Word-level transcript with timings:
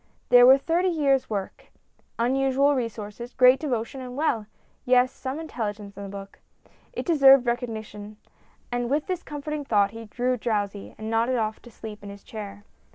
There 0.29 0.47
was 0.47 0.61
thirty 0.63 0.87
years' 0.87 1.29
work, 1.29 1.65
unusual 2.17 2.73
resources, 2.73 3.35
great 3.35 3.59
devotion, 3.59 4.01
and 4.01 4.17
well, 4.17 4.47
yes 4.83 5.11
some 5.11 5.39
intelligence 5.39 5.95
in 5.95 6.01
the 6.01 6.09
book. 6.09 6.39
It 6.91 7.05
deserved 7.05 7.45
recognition, 7.45 8.17
and 8.71 8.89
with 8.89 9.05
this 9.05 9.21
comforting 9.21 9.63
thought 9.63 9.91
he 9.91 10.07
grew 10.07 10.37
drowsy, 10.37 10.95
and 10.97 11.11
nodded 11.11 11.35
off 11.37 11.61
to 11.61 11.69
sleep 11.69 12.01
in 12.01 12.09
his 12.09 12.23
chair. 12.23 12.63